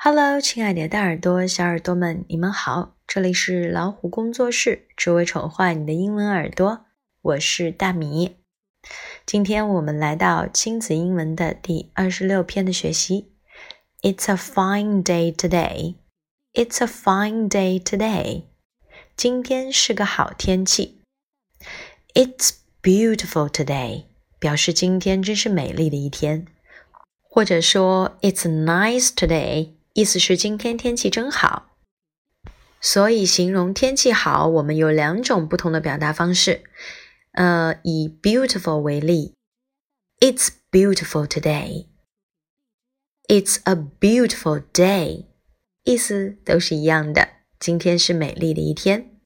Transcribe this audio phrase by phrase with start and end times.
[0.00, 2.94] Hello，亲爱的大耳朵、小耳朵们，你们好！
[3.04, 6.86] 这里是老虎工作室，只为宠坏你的英文耳朵。
[7.20, 8.36] 我是大米。
[9.26, 13.32] 今天我们来到亲子英文的第二十六篇的学习。
[14.00, 15.96] It's a fine day today.
[16.52, 18.44] It's a fine day today.
[19.16, 21.00] 今天是个好天气。
[22.14, 24.04] It's beautiful today.
[24.38, 26.46] 表示今天真是美丽的一天。
[27.20, 29.72] 或者说，It's nice today.
[29.98, 31.76] 意思是今天天气真好，
[32.80, 36.62] 所以形容天气好，我们有两种不同的表达方式。
[37.32, 39.34] 呃，以 beautiful 为例
[40.20, 41.86] ，It's beautiful today.
[43.26, 45.24] It's a beautiful day，
[45.82, 47.30] 意思都是一样的。
[47.58, 49.18] 今天是美丽的一天。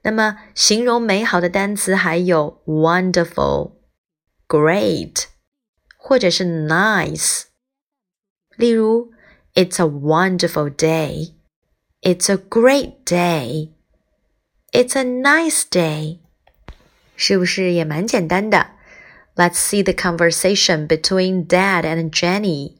[0.00, 3.72] 那么，形容美好的单词还有 wonderful、
[4.48, 5.24] great，
[5.98, 7.42] 或者是 nice。
[8.56, 9.14] 例如。
[9.55, 11.35] It's a wonderful day.
[12.01, 13.71] It's a great day.
[14.73, 16.19] It's a nice day.
[17.15, 18.71] 是不是也蛮简单的？
[19.35, 22.77] Let's see the conversation between Dad and Jenny.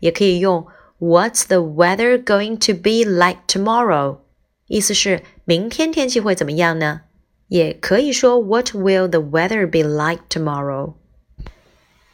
[0.00, 0.66] 也可以用
[0.98, 4.18] What's the weather going to be like tomorrow？
[4.66, 7.02] 意思是明天天气会怎么样呢？
[7.48, 10.94] 也可以说 What will the weather be like tomorrow？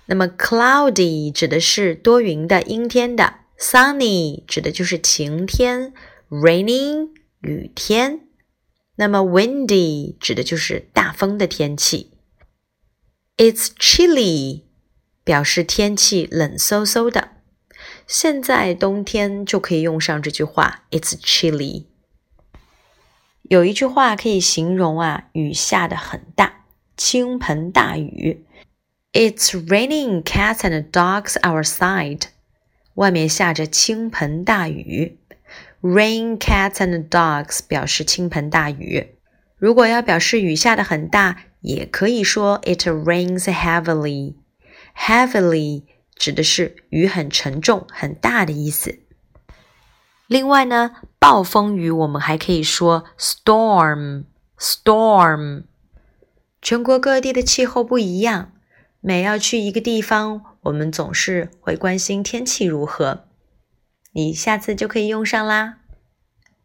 [0.06, 5.92] 那么 cloudy 指的是多云的、阴天的；sunny 指的就是晴天；
[6.28, 7.08] rainy
[7.40, 8.20] 雨天。
[8.96, 12.10] 那么 windy 指的就是大风的天气。
[13.38, 14.64] It's chilly
[15.27, 17.31] 表示天气冷飕飕的。
[18.07, 21.87] 现在冬天就可以用上这句话，It's chilly。
[23.41, 26.63] 有一句话可以形容啊，雨下的很大，
[26.95, 28.45] 倾盆大雨。
[29.11, 32.21] It's raining cats and dogs outside。
[32.93, 35.19] 外面下着倾盆大雨。
[35.81, 39.15] Rain cats and dogs 表示倾盆大雨。
[39.57, 44.35] 如果要表示雨下的很大，也可以说 It rains heavily。
[44.97, 45.83] Heavily
[46.15, 48.99] 指的是雨很沉重、很大的意思。
[50.27, 54.25] 另外呢，暴风雨我们还可以说 storm，storm。
[56.61, 58.51] 全国各地的气候不一样，
[58.99, 63.25] 每要去一个地方，我们总是会关心天气如何。
[64.11, 65.77] 你下次就可以用上啦。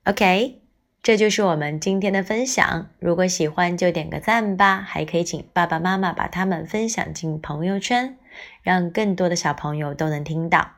[0.05, 0.59] OK。
[1.03, 2.87] 这就是我们今天的分享。
[3.01, 8.17] 如果喜欢就点个赞吧，还可以请爸爸妈妈把它们分享进朋友圈，
[8.63, 10.73] 让更多的小朋友都能听到。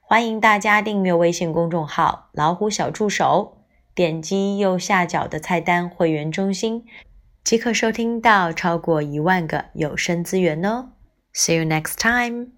[0.00, 3.58] 欢迎大家订阅微信公众号“老虎小助手”，
[3.94, 6.86] 点击右下角的菜单“会员中心”，
[7.44, 10.90] 即可收听到超过一万个有声资源哦。
[11.34, 12.57] See you next time.